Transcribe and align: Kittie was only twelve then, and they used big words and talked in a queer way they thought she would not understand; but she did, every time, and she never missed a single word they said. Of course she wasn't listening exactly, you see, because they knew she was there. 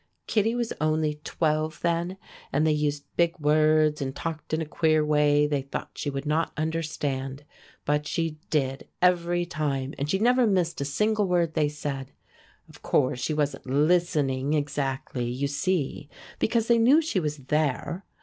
Kittie 0.25 0.55
was 0.55 0.73
only 0.81 1.21
twelve 1.23 1.79
then, 1.81 2.17
and 2.51 2.65
they 2.65 2.71
used 2.71 3.05
big 3.17 3.37
words 3.37 4.01
and 4.01 4.15
talked 4.15 4.51
in 4.51 4.59
a 4.59 4.65
queer 4.65 5.05
way 5.05 5.45
they 5.45 5.61
thought 5.61 5.91
she 5.93 6.09
would 6.09 6.25
not 6.25 6.51
understand; 6.57 7.43
but 7.85 8.07
she 8.07 8.39
did, 8.49 8.87
every 8.99 9.45
time, 9.45 9.93
and 9.99 10.09
she 10.09 10.17
never 10.17 10.47
missed 10.47 10.81
a 10.81 10.85
single 10.85 11.27
word 11.27 11.53
they 11.53 11.69
said. 11.69 12.13
Of 12.67 12.81
course 12.81 13.19
she 13.19 13.35
wasn't 13.35 13.67
listening 13.67 14.55
exactly, 14.55 15.29
you 15.29 15.45
see, 15.47 16.09
because 16.39 16.67
they 16.67 16.79
knew 16.79 16.99
she 16.99 17.19
was 17.19 17.37
there. 17.37 18.03